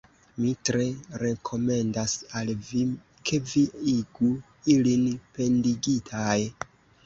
Mi 0.43 0.51
tre 0.69 0.85
rekomendas 1.23 2.15
al 2.41 2.49
vi, 2.71 2.81
ke 3.31 3.41
vi 3.53 3.65
igu 3.95 4.33
ilin 4.77 5.07
pendigitaj. 5.39 6.39